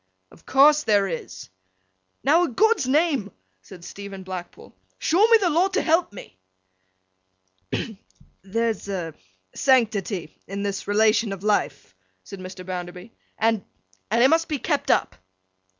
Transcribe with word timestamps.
'Of 0.31 0.47
course 0.47 0.81
there 0.81 1.07
is.' 1.07 1.49
'Now, 2.23 2.41
a' 2.45 2.47
God's 2.47 2.87
name,' 2.87 3.31
said 3.61 3.85
Stephen 3.85 4.23
Blackpool, 4.23 4.73
'show 4.97 5.27
me 5.27 5.37
the 5.37 5.51
law 5.51 5.67
to 5.67 5.81
help 5.83 6.11
me!' 6.11 6.39
'Hem! 7.71 7.99
There's 8.41 8.87
a 8.89 9.13
sanctity 9.53 10.35
in 10.47 10.63
this 10.63 10.87
relation 10.87 11.31
of 11.33 11.43
life,' 11.43 11.93
said 12.23 12.39
Mr. 12.39 12.65
Bounderby, 12.65 13.11
'and—and—it 13.37 14.27
must 14.27 14.47
be 14.47 14.57
kept 14.57 14.89
up. 14.89 15.17